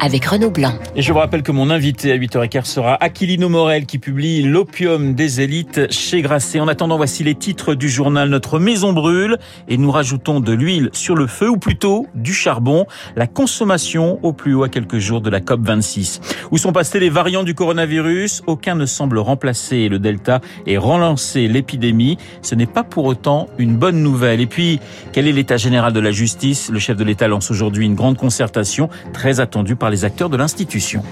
avec 0.00 0.24
Renaud 0.24 0.50
Blanc. 0.50 0.74
Et 0.94 1.02
je 1.02 1.12
vous 1.12 1.18
rappelle 1.18 1.42
que 1.42 1.52
mon 1.52 1.70
invité 1.70 2.12
à 2.12 2.16
8h15 2.16 2.64
sera 2.64 2.94
Aquilino 3.02 3.48
Morel 3.48 3.86
qui 3.86 3.98
publie 3.98 4.42
L'opium 4.42 5.14
des 5.14 5.40
élites 5.40 5.92
chez 5.92 6.22
Grasset. 6.22 6.60
En 6.60 6.68
attendant, 6.68 6.96
voici 6.96 7.24
les 7.24 7.34
titres 7.34 7.74
du 7.74 7.88
journal 7.88 8.28
Notre 8.28 8.58
maison 8.58 8.92
brûle 8.92 9.38
et 9.68 9.76
nous 9.78 9.90
rajoutons 9.90 10.40
de 10.40 10.52
l'huile 10.52 10.90
sur 10.92 11.14
le 11.14 11.26
feu 11.26 11.48
ou 11.48 11.56
plutôt 11.56 12.06
du 12.14 12.32
charbon. 12.32 12.86
La 13.16 13.26
consommation 13.26 14.18
au 14.22 14.32
plus 14.32 14.54
haut 14.54 14.64
à 14.64 14.68
quelques 14.68 14.98
jours 14.98 15.20
de 15.20 15.30
la 15.30 15.40
COP 15.40 15.60
26. 15.62 16.20
Où 16.50 16.58
sont 16.58 16.72
passés 16.72 17.00
les 17.00 17.10
variants 17.10 17.44
du 17.44 17.54
coronavirus? 17.54 18.42
Aucun 18.46 18.74
ne 18.74 18.86
semble 18.86 19.18
remplacer 19.18 19.88
le 19.88 19.98
Delta 19.98 20.40
et 20.66 20.78
relancer 20.78 21.48
l'épidémie. 21.48 22.18
Ce 22.42 22.54
n'est 22.54 22.66
pas 22.66 22.84
pour 22.84 23.04
autant 23.06 23.48
une 23.58 23.76
bonne 23.76 24.02
nouvelle. 24.02 24.40
Et 24.40 24.46
puis, 24.46 24.80
quel 25.12 25.26
est 25.26 25.32
l'état 25.32 25.56
général 25.56 25.92
de 25.92 26.00
la 26.00 26.10
justice? 26.10 26.70
Le 26.70 26.78
chef 26.78 26.96
de 26.96 27.04
l'État 27.04 27.28
lance 27.28 27.50
aujourd'hui 27.50 27.86
une 27.86 27.94
grande 27.94 28.16
concertation 28.16 28.88
très 29.12 29.40
attendue 29.40 29.76
par 29.76 29.85
les 29.90 30.04
acteurs 30.04 30.30
de 30.30 30.36
l'institution. 30.36 31.02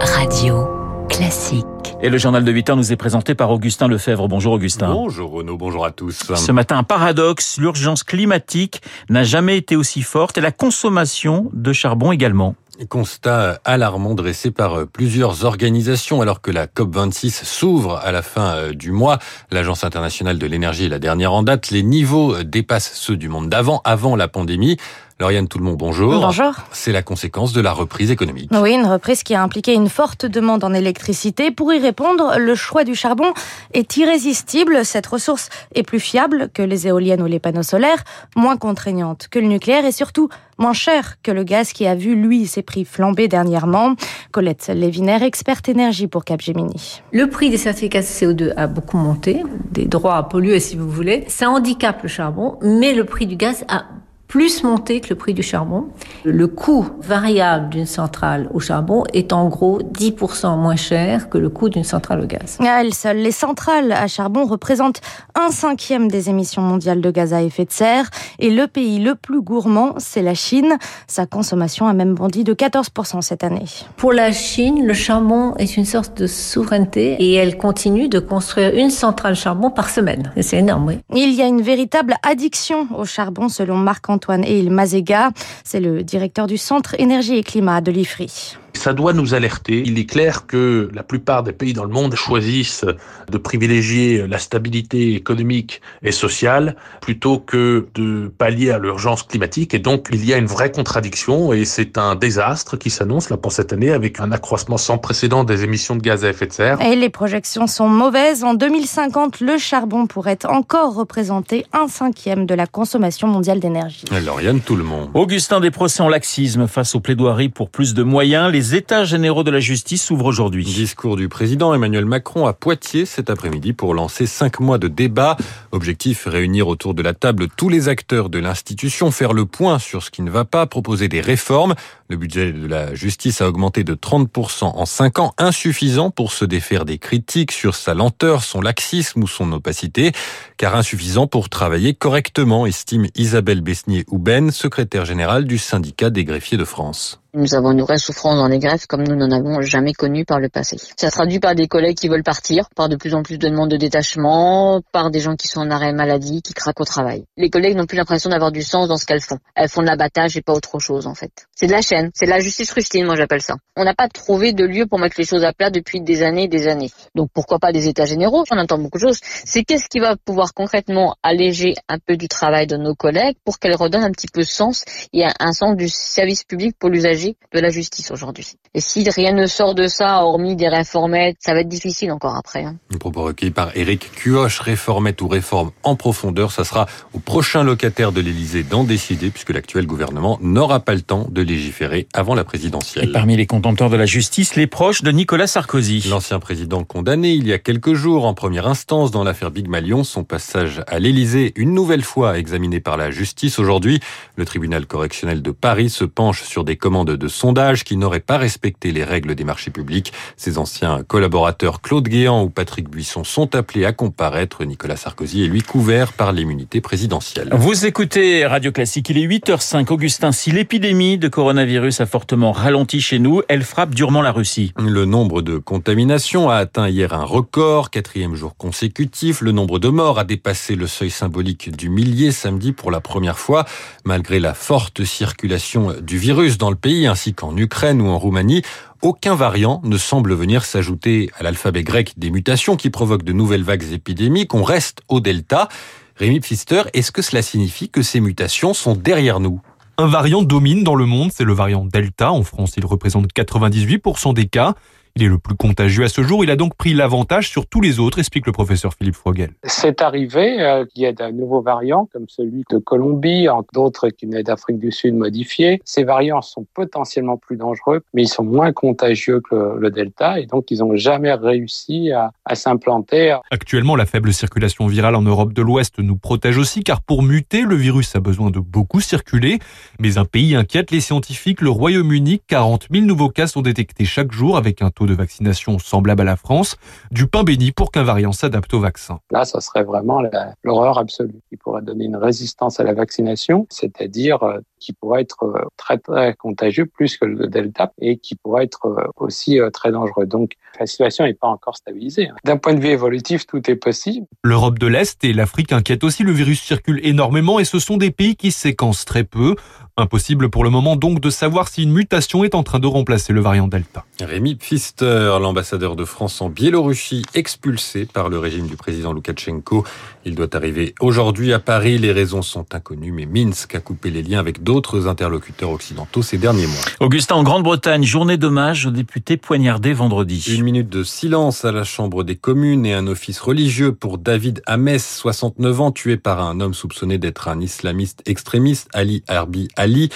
Radio 0.00 0.68
classique. 1.08 1.64
Et 2.02 2.10
le 2.10 2.18
journal 2.18 2.44
de 2.44 2.52
8 2.52 2.70
heures 2.70 2.76
nous 2.76 2.92
est 2.92 2.96
présenté 2.96 3.34
par 3.34 3.50
Augustin 3.50 3.88
Lefebvre. 3.88 4.28
Bonjour 4.28 4.52
Augustin. 4.52 4.92
Bonjour 4.92 5.30
Renaud, 5.30 5.56
bonjour 5.56 5.84
à 5.86 5.90
tous. 5.90 6.32
Ce 6.34 6.52
matin, 6.52 6.78
un 6.78 6.82
paradoxe, 6.82 7.58
l'urgence 7.58 8.02
climatique 8.02 8.82
n'a 9.08 9.24
jamais 9.24 9.56
été 9.56 9.76
aussi 9.76 10.02
forte 10.02 10.36
et 10.36 10.40
la 10.40 10.52
consommation 10.52 11.48
de 11.52 11.72
charbon 11.72 12.12
également. 12.12 12.54
Constat 12.90 13.58
alarmant 13.64 14.14
dressé 14.14 14.50
par 14.50 14.86
plusieurs 14.86 15.46
organisations 15.46 16.20
alors 16.20 16.42
que 16.42 16.50
la 16.50 16.66
COP26 16.66 17.44
s'ouvre 17.44 17.96
à 18.04 18.12
la 18.12 18.20
fin 18.20 18.72
du 18.72 18.92
mois. 18.92 19.18
L'Agence 19.50 19.82
internationale 19.82 20.38
de 20.38 20.46
l'énergie 20.46 20.84
est 20.84 20.90
la 20.90 20.98
dernière 20.98 21.32
en 21.32 21.42
date. 21.42 21.70
Les 21.70 21.82
niveaux 21.82 22.42
dépassent 22.42 22.92
ceux 22.92 23.16
du 23.16 23.30
monde 23.30 23.48
d'avant, 23.48 23.80
avant 23.84 24.14
la 24.14 24.28
pandémie. 24.28 24.76
Lauriane 25.18 25.48
Tout-le-Monde, 25.48 25.78
bonjour. 25.78 26.12
Bonjour. 26.12 26.52
C'est 26.72 26.92
la 26.92 27.00
conséquence 27.00 27.54
de 27.54 27.62
la 27.62 27.72
reprise 27.72 28.10
économique. 28.10 28.50
Oui, 28.52 28.74
une 28.74 28.84
reprise 28.84 29.22
qui 29.22 29.34
a 29.34 29.42
impliqué 29.42 29.72
une 29.72 29.88
forte 29.88 30.26
demande 30.26 30.62
en 30.62 30.74
électricité. 30.74 31.50
Pour 31.50 31.72
y 31.72 31.78
répondre, 31.78 32.34
le 32.36 32.54
choix 32.54 32.84
du 32.84 32.94
charbon 32.94 33.32
est 33.72 33.96
irrésistible. 33.96 34.84
Cette 34.84 35.06
ressource 35.06 35.48
est 35.74 35.84
plus 35.84 36.00
fiable 36.00 36.50
que 36.52 36.60
les 36.60 36.86
éoliennes 36.86 37.22
ou 37.22 37.26
les 37.26 37.38
panneaux 37.38 37.62
solaires, 37.62 38.04
moins 38.36 38.58
contraignante 38.58 39.28
que 39.30 39.38
le 39.38 39.46
nucléaire 39.46 39.86
et 39.86 39.92
surtout 39.92 40.28
moins 40.58 40.74
cher 40.74 41.16
que 41.22 41.30
le 41.30 41.44
gaz 41.44 41.72
qui 41.72 41.86
a 41.86 41.94
vu, 41.94 42.14
lui, 42.14 42.46
ses 42.46 42.60
prix 42.60 42.84
flamber 42.84 43.26
dernièrement. 43.26 43.94
Colette 44.32 44.70
Lévinaire, 44.74 45.22
experte 45.22 45.70
énergie 45.70 46.08
pour 46.08 46.26
Capgemini. 46.26 47.00
Le 47.12 47.30
prix 47.30 47.48
des 47.48 47.56
certificats 47.56 48.02
de 48.02 48.04
CO2 48.04 48.52
a 48.54 48.66
beaucoup 48.66 48.98
monté, 48.98 49.42
des 49.72 49.86
droits 49.86 50.16
à 50.16 50.24
polluer 50.24 50.60
si 50.60 50.76
vous 50.76 50.90
voulez. 50.90 51.24
Ça 51.28 51.48
handicape 51.48 52.02
le 52.02 52.08
charbon, 52.10 52.58
mais 52.60 52.92
le 52.92 53.04
prix 53.04 53.26
du 53.26 53.36
gaz 53.36 53.64
a 53.68 53.86
plus 54.28 54.62
monté 54.62 55.00
que 55.00 55.10
le 55.10 55.14
prix 55.14 55.34
du 55.34 55.42
charbon. 55.42 55.88
Le 56.24 56.46
coût 56.46 56.86
variable 57.00 57.70
d'une 57.70 57.86
centrale 57.86 58.48
au 58.52 58.60
charbon 58.60 59.04
est 59.12 59.32
en 59.32 59.48
gros 59.48 59.80
10% 59.80 60.58
moins 60.58 60.76
cher 60.76 61.28
que 61.28 61.38
le 61.38 61.48
coût 61.48 61.68
d'une 61.68 61.84
centrale 61.84 62.20
au 62.20 62.26
gaz. 62.26 62.58
À 62.60 62.80
elles 62.82 62.94
seules, 62.94 63.18
les 63.18 63.32
centrales 63.32 63.92
à 63.92 64.06
charbon 64.08 64.44
représentent 64.44 65.00
un 65.34 65.50
cinquième 65.50 66.08
des 66.08 66.28
émissions 66.28 66.62
mondiales 66.62 67.00
de 67.00 67.10
gaz 67.10 67.32
à 67.32 67.42
effet 67.42 67.64
de 67.64 67.72
serre 67.72 68.10
et 68.38 68.50
le 68.50 68.66
pays 68.66 68.98
le 68.98 69.14
plus 69.14 69.40
gourmand, 69.40 69.94
c'est 69.98 70.22
la 70.22 70.34
Chine. 70.34 70.76
Sa 71.06 71.26
consommation 71.26 71.86
a 71.86 71.92
même 71.92 72.14
bondi 72.14 72.44
de 72.44 72.54
14% 72.54 73.22
cette 73.22 73.44
année. 73.44 73.64
Pour 73.96 74.12
la 74.12 74.32
Chine, 74.32 74.86
le 74.86 74.94
charbon 74.94 75.54
est 75.56 75.76
une 75.76 75.84
sorte 75.84 76.20
de 76.20 76.26
souveraineté 76.26 77.16
et 77.18 77.34
elle 77.34 77.56
continue 77.56 78.08
de 78.08 78.18
construire 78.18 78.74
une 78.74 78.90
centrale 78.90 79.36
charbon 79.36 79.70
par 79.70 79.90
semaine. 79.90 80.32
C'est 80.40 80.58
énorme, 80.58 80.86
oui. 80.86 80.98
Il 81.14 81.32
y 81.32 81.42
a 81.42 81.46
une 81.46 81.62
véritable 81.62 82.16
addiction 82.22 82.88
au 82.96 83.04
charbon 83.04 83.48
selon 83.48 83.76
Marc 83.76 84.08
Antoine 84.16 84.44
El 84.44 84.70
Mazega. 84.70 85.30
C'est 85.62 85.80
le 85.80 86.02
directeur 86.02 86.46
du 86.46 86.56
Centre 86.56 86.98
Énergie 86.98 87.36
et 87.36 87.42
Climat 87.42 87.82
de 87.82 87.92
l'IFRI. 87.92 88.56
Ça 88.76 88.92
doit 88.92 89.12
nous 89.12 89.34
alerter. 89.34 89.82
Il 89.84 89.98
est 89.98 90.06
clair 90.06 90.46
que 90.46 90.90
la 90.94 91.02
plupart 91.02 91.42
des 91.42 91.52
pays 91.52 91.72
dans 91.72 91.84
le 91.84 91.90
monde 91.90 92.14
choisissent 92.14 92.84
de 93.30 93.38
privilégier 93.38 94.26
la 94.26 94.38
stabilité 94.38 95.14
économique 95.14 95.80
et 96.02 96.12
sociale 96.12 96.76
plutôt 97.00 97.38
que 97.38 97.88
de 97.94 98.28
pallier 98.38 98.70
à 98.70 98.78
l'urgence 98.78 99.22
climatique. 99.22 99.74
Et 99.74 99.78
donc, 99.78 100.08
il 100.12 100.24
y 100.24 100.32
a 100.32 100.36
une 100.36 100.46
vraie 100.46 100.70
contradiction 100.70 101.52
et 101.52 101.64
c'est 101.64 101.98
un 101.98 102.14
désastre 102.14 102.76
qui 102.76 102.90
s'annonce 102.90 103.30
là 103.30 103.36
pour 103.36 103.52
cette 103.52 103.72
année 103.72 103.90
avec 103.90 104.20
un 104.20 104.32
accroissement 104.32 104.76
sans 104.76 104.98
précédent 104.98 105.44
des 105.44 105.64
émissions 105.64 105.96
de 105.96 106.02
gaz 106.02 106.24
à 106.24 106.30
effet 106.30 106.46
de 106.46 106.52
serre. 106.52 106.80
Et 106.80 106.96
les 106.96 107.10
projections 107.10 107.66
sont 107.66 107.88
mauvaises. 107.88 108.44
En 108.44 108.54
2050, 108.54 109.40
le 109.40 109.58
charbon 109.58 110.06
pourrait 110.06 110.38
encore 110.46 110.94
représenter 110.94 111.66
un 111.72 111.88
cinquième 111.88 112.46
de 112.46 112.54
la 112.54 112.66
consommation 112.66 113.28
mondiale 113.28 113.60
d'énergie. 113.60 114.04
Lauriane, 114.24 114.60
tout 114.60 114.76
le 114.76 114.84
monde. 114.84 115.10
Augustin 115.14 115.60
des 115.60 115.70
procès 115.70 116.02
en 116.02 116.08
laxisme 116.08 116.66
face 116.66 116.94
aux 116.94 117.00
plaidoiries 117.00 117.48
pour 117.48 117.70
plus 117.70 117.94
de 117.94 118.02
moyens. 118.02 118.52
Les 118.52 118.65
États 118.74 119.04
généraux 119.04 119.44
de 119.44 119.50
la 119.50 119.60
justice 119.60 120.04
s'ouvrent 120.04 120.24
aujourd'hui. 120.24 120.64
Discours 120.64 121.16
du 121.16 121.28
président 121.28 121.74
Emmanuel 121.74 122.04
Macron 122.04 122.46
à 122.46 122.52
Poitiers 122.52 123.06
cet 123.06 123.30
après-midi 123.30 123.72
pour 123.72 123.94
lancer 123.94 124.26
cinq 124.26 124.60
mois 124.60 124.78
de 124.78 124.88
débat. 124.88 125.36
Objectif, 125.72 126.26
réunir 126.26 126.66
autour 126.66 126.94
de 126.94 127.02
la 127.02 127.12
table 127.12 127.48
tous 127.48 127.68
les 127.68 127.88
acteurs 127.88 128.30
de 128.30 128.38
l'institution, 128.38 129.10
faire 129.10 129.34
le 129.34 129.46
point 129.46 129.78
sur 129.78 130.02
ce 130.02 130.10
qui 130.10 130.22
ne 130.22 130.30
va 130.30 130.44
pas, 130.44 130.66
proposer 130.66 131.08
des 131.08 131.20
réformes. 131.20 131.74
Le 132.08 132.16
budget 132.16 132.52
de 132.52 132.66
la 132.66 132.94
justice 132.94 133.40
a 133.40 133.48
augmenté 133.48 133.84
de 133.84 133.94
30% 133.94 134.64
en 134.64 134.86
cinq 134.86 135.18
ans, 135.18 135.34
insuffisant 135.38 136.10
pour 136.10 136.32
se 136.32 136.44
défaire 136.44 136.84
des 136.84 136.98
critiques 136.98 137.52
sur 137.52 137.74
sa 137.74 137.94
lenteur, 137.94 138.42
son 138.42 138.60
laxisme 138.60 139.22
ou 139.22 139.26
son 139.26 139.52
opacité, 139.52 140.12
car 140.56 140.76
insuffisant 140.76 141.26
pour 141.26 141.48
travailler 141.48 141.94
correctement, 141.94 142.64
estime 142.64 143.06
Isabelle 143.16 143.60
Besnier-Houben, 143.60 144.50
secrétaire 144.50 145.04
générale 145.04 145.44
du 145.44 145.58
syndicat 145.58 146.10
des 146.10 146.24
greffiers 146.24 146.58
de 146.58 146.64
France. 146.64 147.20
Nous 147.38 147.54
avons 147.54 147.72
une 147.72 147.82
vraie 147.82 147.98
souffrance 147.98 148.38
dans 148.38 148.48
les 148.48 148.58
greffes 148.58 148.86
comme 148.86 149.02
nous 149.02 149.14
n'en 149.14 149.30
avons 149.30 149.60
jamais 149.60 149.92
connu 149.92 150.24
par 150.24 150.40
le 150.40 150.48
passé. 150.48 150.78
Ça 150.96 151.10
se 151.10 151.16
traduit 151.16 151.38
par 151.38 151.54
des 151.54 151.68
collègues 151.68 151.98
qui 151.98 152.08
veulent 152.08 152.22
partir, 152.22 152.70
par 152.74 152.88
de 152.88 152.96
plus 152.96 153.12
en 153.12 153.22
plus 153.22 153.36
de 153.36 153.46
demandes 153.46 153.70
de 153.70 153.76
détachement, 153.76 154.80
par 154.90 155.10
des 155.10 155.20
gens 155.20 155.36
qui 155.36 155.46
sont 155.46 155.60
en 155.60 155.70
arrêt 155.70 155.92
maladie, 155.92 156.40
qui 156.40 156.54
craquent 156.54 156.80
au 156.80 156.86
travail. 156.86 157.26
Les 157.36 157.50
collègues 157.50 157.76
n'ont 157.76 157.84
plus 157.84 157.98
l'impression 157.98 158.30
d'avoir 158.30 158.52
du 158.52 158.62
sens 158.62 158.88
dans 158.88 158.96
ce 158.96 159.04
qu'elles 159.04 159.20
font. 159.20 159.36
Elles 159.54 159.68
font 159.68 159.82
de 159.82 159.86
l'abattage 159.86 160.38
et 160.38 160.40
pas 160.40 160.54
autre 160.54 160.78
chose 160.78 161.06
en 161.06 161.14
fait. 161.14 161.30
C'est 161.54 161.66
de 161.66 161.72
la 161.72 161.82
chaîne, 161.82 162.10
c'est 162.14 162.24
de 162.24 162.30
la 162.30 162.40
justice 162.40 162.72
rustine, 162.72 163.04
moi 163.04 163.16
j'appelle 163.16 163.42
ça. 163.42 163.56
On 163.76 163.84
n'a 163.84 163.94
pas 163.94 164.08
trouvé 164.08 164.54
de 164.54 164.64
lieu 164.64 164.86
pour 164.86 164.98
mettre 164.98 165.16
les 165.18 165.26
choses 165.26 165.44
à 165.44 165.52
plat 165.52 165.68
depuis 165.68 166.00
des 166.00 166.22
années 166.22 166.44
et 166.44 166.48
des 166.48 166.68
années. 166.68 166.90
Donc 167.14 167.28
pourquoi 167.34 167.58
pas 167.58 167.70
des 167.70 167.86
états 167.86 168.06
généraux? 168.06 168.44
On 168.50 168.56
entend 168.56 168.78
beaucoup 168.78 168.96
de 168.96 169.02
choses. 169.02 169.20
C'est 169.22 169.62
qu'est-ce 169.62 169.88
qui 169.90 169.98
va 169.98 170.16
pouvoir 170.16 170.54
concrètement 170.54 171.16
alléger 171.22 171.74
un 171.90 171.98
peu 171.98 172.16
du 172.16 172.28
travail 172.28 172.66
de 172.66 172.78
nos 172.78 172.94
collègues 172.94 173.36
pour 173.44 173.58
qu'elles 173.58 173.76
redonnent 173.76 174.04
un 174.04 174.12
petit 174.12 174.28
peu 174.32 174.40
de 174.40 174.46
sens 174.46 174.86
et 175.12 175.26
un 175.38 175.52
sens 175.52 175.76
du 175.76 175.90
service 175.90 176.42
public 176.42 176.74
pour 176.78 176.88
l'usager 176.88 177.25
de 177.52 177.60
la 177.60 177.70
justice 177.70 178.10
aujourd'hui. 178.10 178.46
Et 178.74 178.80
si 178.80 179.08
rien 179.08 179.32
ne 179.32 179.46
sort 179.46 179.74
de 179.74 179.88
ça, 179.88 180.22
hormis 180.22 180.56
des 180.56 180.68
réformettes, 180.68 181.36
ça 181.40 181.54
va 181.54 181.60
être 181.60 181.68
difficile 181.68 182.12
encore 182.12 182.36
après. 182.36 182.64
Hein. 182.64 182.76
Un 182.94 182.98
propos 182.98 183.22
recueilli 183.22 183.52
par 183.52 183.76
Éric 183.76 184.12
Cuoche, 184.12 184.60
réformette 184.60 185.22
ou 185.22 185.28
réforme 185.28 185.70
en 185.82 185.96
profondeur, 185.96 186.52
ça 186.52 186.64
sera 186.64 186.86
au 187.14 187.18
prochain 187.18 187.62
locataire 187.62 188.12
de 188.12 188.20
l'Élysée 188.20 188.62
d'en 188.62 188.84
décider, 188.84 189.30
puisque 189.30 189.50
l'actuel 189.50 189.86
gouvernement 189.86 190.38
n'aura 190.42 190.80
pas 190.80 190.94
le 190.94 191.02
temps 191.02 191.26
de 191.30 191.42
légiférer 191.42 192.06
avant 192.12 192.34
la 192.34 192.44
présidentielle. 192.44 193.08
Et 193.08 193.12
parmi 193.12 193.36
les 193.36 193.46
contempteurs 193.46 193.90
de 193.90 193.96
la 193.96 194.06
justice, 194.06 194.56
les 194.56 194.66
proches 194.66 195.02
de 195.02 195.10
Nicolas 195.10 195.46
Sarkozy. 195.46 196.06
L'ancien 196.08 196.38
président 196.38 196.84
condamné 196.84 197.32
il 197.32 197.46
y 197.46 197.52
a 197.52 197.58
quelques 197.58 197.94
jours 197.94 198.26
en 198.26 198.34
première 198.34 198.66
instance 198.66 199.10
dans 199.10 199.24
l'affaire 199.24 199.50
Big 199.50 199.68
Malion, 199.68 200.04
son 200.04 200.24
passage 200.24 200.82
à 200.86 200.98
l'Élysée, 200.98 201.52
une 201.56 201.72
nouvelle 201.72 202.02
fois 202.02 202.38
examiné 202.38 202.80
par 202.80 202.96
la 202.96 203.10
justice 203.10 203.58
aujourd'hui. 203.58 204.00
Le 204.36 204.44
tribunal 204.44 204.86
correctionnel 204.86 205.42
de 205.42 205.50
Paris 205.50 205.90
se 205.90 206.04
penche 206.04 206.42
sur 206.42 206.64
des 206.64 206.76
commandes 206.76 207.10
de 207.16 207.28
sondage 207.28 207.84
qui 207.84 207.96
n'auraient 207.96 208.20
pas 208.20 208.38
respecté 208.38 208.92
les 208.92 209.04
règles 209.04 209.34
des 209.34 209.44
marchés 209.44 209.70
publics. 209.70 210.12
Ses 210.36 210.58
anciens 210.58 211.02
collaborateurs 211.06 211.80
Claude 211.80 212.08
Guéant 212.08 212.42
ou 212.42 212.50
Patrick 212.50 212.88
Buisson 212.88 213.24
sont 213.24 213.54
appelés 213.54 213.84
à 213.84 213.92
comparaître. 213.92 214.64
Nicolas 214.64 214.96
Sarkozy 214.96 215.44
est 215.44 215.48
lui 215.48 215.62
couvert 215.62 216.12
par 216.12 216.32
l'immunité 216.32 216.80
présidentielle. 216.80 217.48
Vous 217.52 217.86
écoutez 217.86 218.46
Radio 218.46 218.72
Classique, 218.72 219.08
il 219.10 219.18
est 219.18 219.26
8h05. 219.26 219.92
Augustin, 219.92 220.32
si 220.32 220.50
l'épidémie 220.50 221.18
de 221.18 221.28
coronavirus 221.28 222.00
a 222.00 222.06
fortement 222.06 222.52
ralenti 222.52 223.00
chez 223.00 223.18
nous, 223.18 223.42
elle 223.48 223.62
frappe 223.62 223.94
durement 223.94 224.22
la 224.22 224.32
Russie. 224.32 224.72
Le 224.78 225.04
nombre 225.04 225.42
de 225.42 225.58
contaminations 225.58 226.50
a 226.50 226.56
atteint 226.56 226.88
hier 226.88 227.12
un 227.12 227.24
record, 227.24 227.90
quatrième 227.90 228.34
jour 228.34 228.56
consécutif. 228.56 229.40
Le 229.40 229.52
nombre 229.52 229.78
de 229.78 229.88
morts 229.88 230.18
a 230.18 230.24
dépassé 230.24 230.74
le 230.74 230.86
seuil 230.86 231.10
symbolique 231.10 231.74
du 231.76 231.88
millier 231.88 232.32
samedi 232.32 232.72
pour 232.72 232.90
la 232.90 233.00
première 233.00 233.38
fois, 233.38 233.64
malgré 234.04 234.40
la 234.40 234.54
forte 234.54 235.04
circulation 235.04 235.94
du 236.00 236.18
virus 236.18 236.58
dans 236.58 236.70
le 236.70 236.76
pays 236.76 237.05
ainsi 237.06 237.34
qu'en 237.34 237.48
en 237.48 237.56
Ukraine 237.56 238.00
ou 238.00 238.08
en 238.08 238.18
Roumanie, 238.18 238.62
aucun 239.02 239.34
variant 239.34 239.80
ne 239.84 239.98
semble 239.98 240.34
venir 240.34 240.64
s'ajouter 240.64 241.30
à 241.38 241.42
l'alphabet 241.42 241.84
grec 241.84 242.14
des 242.16 242.30
mutations 242.30 242.76
qui 242.76 242.90
provoquent 242.90 243.24
de 243.24 243.32
nouvelles 243.32 243.62
vagues 243.62 243.92
épidémiques. 243.92 244.54
On 244.54 244.62
reste 244.62 245.00
au 245.08 245.20
delta. 245.20 245.68
Rémi 246.16 246.40
Pfister, 246.40 246.82
est-ce 246.94 247.12
que 247.12 247.22
cela 247.22 247.42
signifie 247.42 247.88
que 247.88 248.02
ces 248.02 248.20
mutations 248.20 248.74
sont 248.74 248.94
derrière 248.94 249.38
nous? 249.38 249.60
Un 249.98 250.06
variant 250.06 250.42
domine 250.42 250.82
dans 250.84 250.94
le 250.94 251.06
monde, 251.06 251.30
c'est 251.32 251.44
le 251.44 251.54
variant 251.54 251.84
Delta. 251.84 252.30
En 252.30 252.42
France, 252.42 252.74
il 252.76 252.84
représente 252.84 253.32
98% 253.32 254.34
des 254.34 254.46
cas. 254.46 254.74
Il 255.18 255.22
est 255.22 255.28
le 255.28 255.38
plus 255.38 255.54
contagieux 255.54 256.04
à 256.04 256.08
ce 256.08 256.22
jour. 256.22 256.44
Il 256.44 256.50
a 256.50 256.56
donc 256.56 256.74
pris 256.74 256.92
l'avantage 256.92 257.48
sur 257.48 257.66
tous 257.66 257.80
les 257.80 257.98
autres, 257.98 258.18
explique 258.18 258.44
le 258.44 258.52
professeur 258.52 258.92
Philippe 258.92 259.14
Frogel. 259.14 259.52
C'est 259.64 260.02
arrivé 260.02 260.60
euh, 260.60 260.84
qu'il 260.84 261.04
y 261.04 261.06
ait 261.06 261.22
un 261.22 261.32
nouveau 261.32 261.62
variant, 261.62 262.06
comme 262.12 262.26
celui 262.28 262.64
de 262.68 262.76
Colombie, 262.76 263.48
entre 263.48 263.68
d'autres 263.72 264.10
qui 264.10 264.26
venaient 264.26 264.42
d'Afrique 264.42 264.78
du 264.78 264.92
Sud 264.92 265.14
modifiés. 265.14 265.80
Ces 265.86 266.04
variants 266.04 266.42
sont 266.42 266.66
potentiellement 266.74 267.38
plus 267.38 267.56
dangereux, 267.56 268.02
mais 268.12 268.24
ils 268.24 268.28
sont 268.28 268.44
moins 268.44 268.72
contagieux 268.72 269.40
que 269.40 269.54
le, 269.54 269.78
le 269.78 269.90
Delta, 269.90 270.38
et 270.38 270.44
donc 270.44 270.70
ils 270.70 270.80
n'ont 270.80 270.96
jamais 270.96 271.32
réussi 271.32 272.12
à, 272.12 272.32
à 272.44 272.54
s'implanter. 272.54 273.38
Actuellement, 273.50 273.96
la 273.96 274.04
faible 274.04 274.34
circulation 274.34 274.86
virale 274.86 275.14
en 275.14 275.22
Europe 275.22 275.54
de 275.54 275.62
l'Ouest 275.62 275.98
nous 275.98 276.16
protège 276.16 276.58
aussi, 276.58 276.84
car 276.84 277.00
pour 277.00 277.22
muter, 277.22 277.62
le 277.62 277.74
virus 277.74 278.14
a 278.16 278.20
besoin 278.20 278.50
de 278.50 278.60
beaucoup 278.60 279.00
circuler. 279.00 279.60
Mais 279.98 280.18
un 280.18 280.26
pays 280.26 280.54
inquiète 280.54 280.90
les 280.90 281.00
scientifiques, 281.00 281.62
le 281.62 281.70
Royaume-Uni, 281.70 282.42
40 282.48 282.88
000 282.92 283.06
nouveaux 283.06 283.30
cas 283.30 283.46
sont 283.46 283.62
détectés 283.62 284.04
chaque 284.04 284.32
jour 284.32 284.58
avec 284.58 284.82
un 284.82 284.90
taux 284.90 285.05
de 285.06 285.14
vaccination 285.14 285.78
semblable 285.78 286.22
à 286.22 286.24
la 286.24 286.36
France, 286.36 286.76
du 287.10 287.26
pain 287.26 287.44
béni 287.44 287.72
pour 287.72 287.90
qu'un 287.90 288.02
variant 288.02 288.32
s'adapte 288.32 288.72
au 288.74 288.80
vaccin. 288.80 289.20
Là, 289.30 289.44
ça 289.44 289.60
serait 289.60 289.84
vraiment 289.84 290.22
l'horreur 290.62 290.98
absolue 290.98 291.40
qui 291.48 291.56
pourrait 291.56 291.82
donner 291.82 292.04
une 292.04 292.16
résistance 292.16 292.80
à 292.80 292.84
la 292.84 292.94
vaccination, 292.94 293.66
c'est-à-dire 293.70 294.42
euh, 294.42 294.60
qui 294.78 294.92
pourrait 294.92 295.22
être 295.22 295.44
euh, 295.44 295.64
très 295.76 295.98
très 295.98 296.34
contagieux 296.34 296.86
plus 296.86 297.16
que 297.16 297.24
le 297.24 297.46
Delta 297.46 297.92
et 298.00 298.18
qui 298.18 298.34
pourrait 298.34 298.64
être 298.64 298.86
euh, 298.86 299.06
aussi 299.16 299.58
très 299.72 299.92
dangereux. 299.92 300.26
Donc 300.26 300.52
la 300.80 300.86
situation 300.86 301.24
n'est 301.24 301.34
pas 301.34 301.48
encore 301.48 301.76
stabilisée. 301.76 302.28
Hein. 302.28 302.34
D'un 302.44 302.56
point 302.56 302.74
de 302.74 302.80
vue 302.80 302.88
évolutif, 302.88 303.46
tout 303.46 303.70
est 303.70 303.76
possible. 303.76 304.26
L'Europe 304.44 304.78
de 304.78 304.86
l'Est 304.86 305.22
et 305.24 305.32
l'Afrique 305.32 305.72
inquiètent 305.72 306.04
aussi. 306.04 306.22
Le 306.22 306.32
virus 306.32 306.62
circule 306.62 307.00
énormément 307.02 307.58
et 307.58 307.64
ce 307.64 307.78
sont 307.78 307.96
des 307.96 308.10
pays 308.10 308.36
qui 308.36 308.50
séquencent 308.50 309.04
très 309.04 309.24
peu. 309.24 309.56
Impossible 309.98 310.50
pour 310.50 310.62
le 310.62 310.68
moment 310.68 310.94
donc 310.94 311.20
de 311.20 311.30
savoir 311.30 311.68
si 311.68 311.84
une 311.84 311.90
mutation 311.90 312.44
est 312.44 312.54
en 312.54 312.62
train 312.62 312.80
de 312.80 312.86
remplacer 312.86 313.32
le 313.32 313.40
variant 313.40 313.66
Delta. 313.66 314.04
Rémi 314.20 314.54
Pfister, 314.54 315.38
l'ambassadeur 315.40 315.96
de 315.96 316.04
France 316.04 316.42
en 316.42 316.50
Biélorussie, 316.50 317.24
expulsé 317.32 318.04
par 318.04 318.28
le 318.28 318.38
régime 318.38 318.66
du 318.66 318.76
président 318.76 319.14
Loukachenko. 319.14 319.84
Il 320.26 320.34
doit 320.34 320.54
arriver 320.54 320.94
aujourd'hui 321.00 321.54
à 321.54 321.58
Paris. 321.60 321.96
Les 321.96 322.12
raisons 322.12 322.42
sont 322.42 322.74
inconnues, 322.74 323.10
mais 323.10 323.24
Minsk 323.24 323.74
a 323.74 323.80
coupé 323.80 324.10
les 324.10 324.22
liens 324.22 324.38
avec 324.38 324.62
d'autres 324.62 325.06
interlocuteurs 325.06 325.70
occidentaux 325.70 326.20
ces 326.20 326.36
derniers 326.36 326.66
mois. 326.66 326.82
Augustin, 327.00 327.36
en 327.36 327.42
Grande-Bretagne, 327.42 328.02
journée 328.02 328.36
d'hommage 328.36 328.84
aux 328.84 328.90
députés 328.90 329.38
poignardés 329.38 329.94
vendredi. 329.94 330.44
Une 330.54 330.65
minute 330.66 330.88
de 330.88 331.04
silence 331.04 331.64
à 331.64 331.70
la 331.70 331.84
Chambre 331.84 332.24
des 332.24 332.34
communes 332.34 332.84
et 332.86 332.92
un 332.92 333.06
office 333.06 333.38
religieux 333.38 333.92
pour 333.92 334.18
David 334.18 334.62
Ames, 334.66 334.98
69 334.98 335.80
ans, 335.80 335.92
tué 335.92 336.16
par 336.16 336.40
un 336.40 336.58
homme 336.58 336.74
soupçonné 336.74 337.18
d'être 337.18 337.46
un 337.46 337.60
islamiste 337.60 338.20
extrémiste, 338.26 338.88
Ali 338.92 339.22
Arbi 339.28 339.68
Ali. 339.76 340.08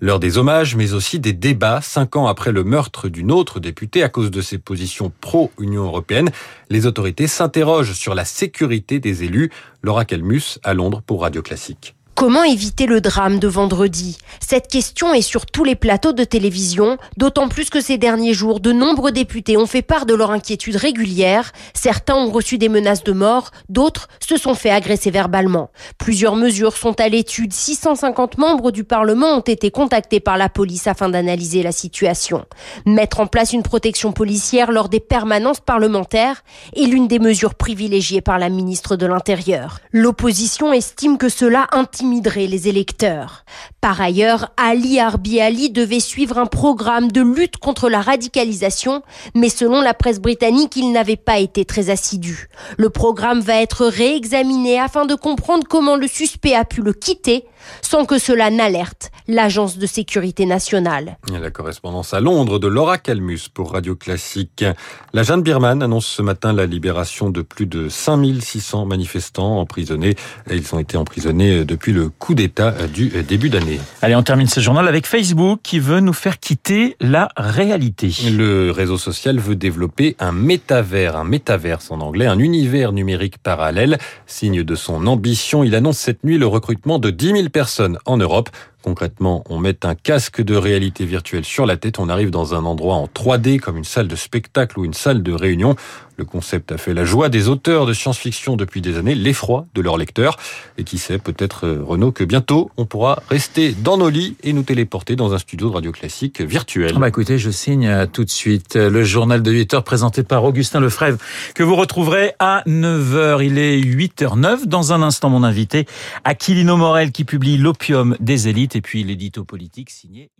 L'heure 0.00 0.20
des 0.20 0.38
hommages, 0.38 0.76
mais 0.76 0.92
aussi 0.92 1.18
des 1.18 1.32
débats, 1.32 1.80
cinq 1.80 2.14
ans 2.14 2.28
après 2.28 2.52
le 2.52 2.62
meurtre 2.62 3.08
d'une 3.08 3.32
autre 3.32 3.58
députée 3.58 4.04
à 4.04 4.08
cause 4.08 4.30
de 4.30 4.42
ses 4.42 4.58
positions 4.58 5.10
pro-Union 5.20 5.82
européenne. 5.82 6.30
Les 6.70 6.86
autorités 6.86 7.26
s'interrogent 7.26 7.94
sur 7.94 8.14
la 8.14 8.24
sécurité 8.24 9.00
des 9.00 9.24
élus. 9.24 9.50
Laura 9.82 10.04
Calmus 10.04 10.60
à 10.62 10.72
Londres 10.72 11.02
pour 11.04 11.22
Radio 11.22 11.42
Classique. 11.42 11.96
Comment 12.16 12.44
éviter 12.44 12.86
le 12.86 13.02
drame 13.02 13.38
de 13.38 13.46
vendredi? 13.46 14.16
Cette 14.40 14.68
question 14.68 15.12
est 15.12 15.20
sur 15.20 15.44
tous 15.44 15.64
les 15.64 15.74
plateaux 15.74 16.14
de 16.14 16.24
télévision, 16.24 16.96
d'autant 17.18 17.46
plus 17.46 17.68
que 17.68 17.82
ces 17.82 17.98
derniers 17.98 18.32
jours, 18.32 18.60
de 18.60 18.72
nombreux 18.72 19.12
députés 19.12 19.58
ont 19.58 19.66
fait 19.66 19.82
part 19.82 20.06
de 20.06 20.14
leur 20.14 20.30
inquiétude 20.30 20.76
régulière. 20.76 21.52
Certains 21.74 22.14
ont 22.14 22.30
reçu 22.30 22.56
des 22.56 22.70
menaces 22.70 23.04
de 23.04 23.12
mort, 23.12 23.50
d'autres 23.68 24.08
se 24.26 24.38
sont 24.38 24.54
fait 24.54 24.70
agresser 24.70 25.10
verbalement. 25.10 25.68
Plusieurs 25.98 26.36
mesures 26.36 26.74
sont 26.78 26.98
à 27.02 27.10
l'étude. 27.10 27.52
650 27.52 28.38
membres 28.38 28.70
du 28.70 28.82
Parlement 28.82 29.36
ont 29.36 29.40
été 29.40 29.70
contactés 29.70 30.20
par 30.20 30.38
la 30.38 30.48
police 30.48 30.86
afin 30.86 31.10
d'analyser 31.10 31.62
la 31.62 31.72
situation. 31.72 32.46
Mettre 32.86 33.20
en 33.20 33.26
place 33.26 33.52
une 33.52 33.62
protection 33.62 34.12
policière 34.12 34.72
lors 34.72 34.88
des 34.88 35.00
permanences 35.00 35.60
parlementaires 35.60 36.44
est 36.74 36.86
l'une 36.86 37.08
des 37.08 37.18
mesures 37.18 37.56
privilégiées 37.56 38.22
par 38.22 38.38
la 38.38 38.48
ministre 38.48 38.96
de 38.96 39.04
l'Intérieur. 39.04 39.80
L'opposition 39.92 40.72
estime 40.72 41.18
que 41.18 41.28
cela 41.28 41.66
intime 41.72 42.05
les 42.14 42.68
électeurs. 42.68 43.44
Par 43.80 44.00
ailleurs, 44.00 44.50
Ali 44.56 45.00
Arbi 45.00 45.40
Ali 45.40 45.70
devait 45.70 46.00
suivre 46.00 46.38
un 46.38 46.46
programme 46.46 47.10
de 47.10 47.20
lutte 47.20 47.56
contre 47.56 47.88
la 47.88 48.00
radicalisation, 48.00 49.02
mais 49.34 49.48
selon 49.48 49.80
la 49.80 49.94
presse 49.94 50.20
britannique, 50.20 50.76
il 50.76 50.92
n'avait 50.92 51.16
pas 51.16 51.38
été 51.38 51.64
très 51.64 51.90
assidu. 51.90 52.48
Le 52.78 52.90
programme 52.90 53.40
va 53.40 53.60
être 53.60 53.86
réexaminé 53.86 54.78
afin 54.78 55.04
de 55.06 55.14
comprendre 55.14 55.64
comment 55.68 55.96
le 55.96 56.06
suspect 56.06 56.54
a 56.54 56.64
pu 56.64 56.82
le 56.82 56.92
quitter 56.92 57.44
sans 57.82 58.04
que 58.04 58.18
cela 58.18 58.50
n'alerte 58.50 59.10
l'Agence 59.28 59.78
de 59.78 59.86
sécurité 59.86 60.46
nationale. 60.46 61.18
La 61.32 61.50
correspondance 61.50 62.14
à 62.14 62.20
Londres 62.20 62.58
de 62.58 62.68
Laura 62.68 62.98
Calmus 62.98 63.48
pour 63.52 63.72
Radio 63.72 63.96
Classique. 63.96 64.64
La 65.12 65.24
Jeanne 65.24 65.42
Birman 65.42 65.82
annonce 65.82 66.06
ce 66.06 66.22
matin 66.22 66.52
la 66.52 66.66
libération 66.66 67.30
de 67.30 67.42
plus 67.42 67.66
de 67.66 67.88
5600 67.88 68.86
manifestants 68.86 69.58
emprisonnés. 69.58 70.14
Ils 70.50 70.74
ont 70.74 70.78
été 70.78 70.96
emprisonnés 70.96 71.64
depuis 71.64 71.92
le 71.92 71.95
coup 72.04 72.34
d'État 72.34 72.72
du 72.86 73.08
début 73.22 73.50
d'année. 73.50 73.80
Allez, 74.02 74.14
on 74.14 74.22
termine 74.22 74.46
ce 74.46 74.60
journal 74.60 74.86
avec 74.88 75.06
Facebook 75.06 75.60
qui 75.62 75.78
veut 75.78 76.00
nous 76.00 76.12
faire 76.12 76.38
quitter 76.38 76.96
la 77.00 77.28
réalité. 77.36 78.12
Le 78.30 78.70
réseau 78.70 78.98
social 78.98 79.38
veut 79.38 79.56
développer 79.56 80.16
un 80.18 80.32
métavers, 80.32 81.16
un 81.16 81.24
métaverse 81.24 81.90
en 81.90 82.00
anglais, 82.00 82.26
un 82.26 82.38
univers 82.38 82.92
numérique 82.92 83.38
parallèle. 83.38 83.98
Signe 84.26 84.62
de 84.62 84.74
son 84.74 85.06
ambition, 85.06 85.64
il 85.64 85.74
annonce 85.74 85.98
cette 85.98 86.24
nuit 86.24 86.38
le 86.38 86.46
recrutement 86.46 86.98
de 86.98 87.10
10 87.10 87.32
000 87.32 87.48
personnes 87.48 87.98
en 88.04 88.16
Europe 88.16 88.50
Concrètement, 88.86 89.42
on 89.50 89.58
met 89.58 89.84
un 89.84 89.96
casque 89.96 90.40
de 90.40 90.54
réalité 90.54 91.06
virtuelle 91.06 91.44
sur 91.44 91.66
la 91.66 91.76
tête, 91.76 91.98
on 91.98 92.08
arrive 92.08 92.30
dans 92.30 92.54
un 92.54 92.64
endroit 92.64 92.94
en 92.94 93.06
3D 93.06 93.58
comme 93.58 93.76
une 93.76 93.82
salle 93.82 94.06
de 94.06 94.14
spectacle 94.14 94.78
ou 94.78 94.84
une 94.84 94.94
salle 94.94 95.24
de 95.24 95.32
réunion. 95.32 95.74
Le 96.18 96.24
concept 96.24 96.72
a 96.72 96.78
fait 96.78 96.94
la 96.94 97.04
joie 97.04 97.28
des 97.28 97.48
auteurs 97.48 97.84
de 97.84 97.92
science-fiction 97.92 98.56
depuis 98.56 98.80
des 98.80 98.96
années, 98.96 99.14
l'effroi 99.14 99.66
de 99.74 99.82
leurs 99.82 99.98
lecteurs. 99.98 100.38
Et 100.78 100.84
qui 100.84 100.96
sait, 100.96 101.18
peut-être 101.18 101.66
euh, 101.66 101.82
Renaud, 101.84 102.10
que 102.10 102.24
bientôt 102.24 102.70
on 102.78 102.86
pourra 102.86 103.22
rester 103.28 103.72
dans 103.72 103.98
nos 103.98 104.08
lits 104.08 104.36
et 104.42 104.54
nous 104.54 104.62
téléporter 104.62 105.14
dans 105.14 105.34
un 105.34 105.38
studio 105.38 105.68
de 105.68 105.74
radio 105.74 105.92
classique 105.92 106.40
virtuel. 106.40 106.96
Bah 106.96 107.08
écoutez, 107.08 107.38
je 107.38 107.50
signe 107.50 107.86
euh, 107.86 108.06
tout 108.06 108.24
de 108.24 108.30
suite 108.30 108.76
euh, 108.76 108.88
le 108.88 109.04
journal 109.04 109.42
de 109.42 109.50
8 109.50 109.74
heures 109.74 109.84
présenté 109.84 110.22
par 110.22 110.44
Augustin 110.44 110.80
Lefrèvre 110.80 111.18
que 111.54 111.62
vous 111.62 111.76
retrouverez 111.76 112.32
à 112.38 112.62
9h. 112.66 113.44
Il 113.44 113.58
est 113.58 113.78
8h09. 113.78 114.66
Dans 114.66 114.94
un 114.94 115.02
instant, 115.02 115.28
mon 115.28 115.42
invité, 115.42 115.86
Aquilino 116.24 116.78
Morel 116.78 117.12
qui 117.12 117.24
publie 117.24 117.58
L'opium 117.58 118.16
des 118.20 118.48
élites 118.48 118.75
et 118.76 118.82
puis 118.82 119.02
l'édito 119.02 119.44
politique 119.44 119.88
signé 119.88 120.30